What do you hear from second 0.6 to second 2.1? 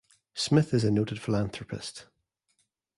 is a noted philanthropist.